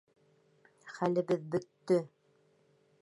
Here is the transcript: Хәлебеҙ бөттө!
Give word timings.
Хәлебеҙ 0.95 1.45
бөттө! 1.57 2.01